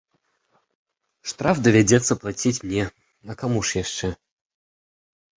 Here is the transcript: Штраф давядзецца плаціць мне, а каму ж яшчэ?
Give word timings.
Штраф 1.31 1.59
давядзецца 1.67 2.13
плаціць 2.23 2.63
мне, 2.69 2.83
а 3.33 3.35
каму 3.43 3.59
ж 3.69 3.77
яшчэ? 3.83 4.09